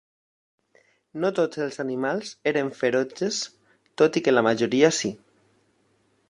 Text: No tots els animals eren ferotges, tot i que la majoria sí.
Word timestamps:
No 1.25 1.29
tots 1.39 1.59
els 1.65 1.77
animals 1.83 2.31
eren 2.53 2.71
ferotges, 2.79 3.43
tot 4.03 4.19
i 4.19 4.25
que 4.29 4.35
la 4.37 4.45
majoria 4.49 4.91
sí. 5.03 5.13